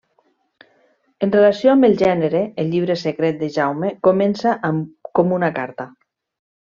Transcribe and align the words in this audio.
En 1.27 1.33
relació 1.35 1.73
amb 1.73 1.87
el 1.89 1.93
gènere, 1.99 2.41
el 2.63 2.71
Llibre 2.73 2.95
Secret 3.03 3.37
de 3.45 3.49
Jaume 3.61 3.91
comença 4.11 4.55
com 5.21 5.37
una 5.41 5.51
carta. 5.63 5.87